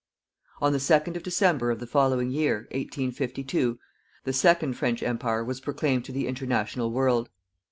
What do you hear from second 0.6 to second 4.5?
On the second of December of the following year 1852 the